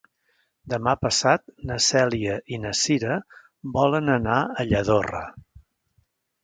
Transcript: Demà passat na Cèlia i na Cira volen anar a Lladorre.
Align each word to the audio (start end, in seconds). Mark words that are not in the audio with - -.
Demà 0.71 0.93
passat 1.01 1.43
na 1.71 1.77
Cèlia 1.89 2.39
i 2.57 2.59
na 2.65 2.73
Cira 2.81 3.19
volen 3.79 4.13
anar 4.19 4.41
a 4.65 4.69
Lladorre. 4.73 5.23